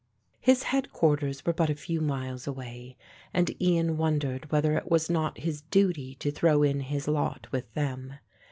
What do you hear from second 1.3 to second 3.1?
were but a few miles away